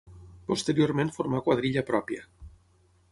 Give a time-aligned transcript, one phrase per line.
[0.51, 2.25] Posteriorment formà quadrilla pròpia.